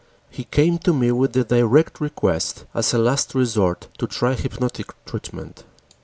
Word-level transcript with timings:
He 0.31 0.45
came 0.45 0.79
to 0.79 0.95
me 0.95 1.11
with 1.11 1.33
the 1.33 1.43
direct 1.43 2.01
request 2.01 2.65
as 2.73 2.91
a 2.91 2.97
last 2.97 3.35
resort 3.35 3.87
to 3.99 4.07
try 4.07 4.33
hypnotic 4.33 4.87
treatment. 5.05 5.63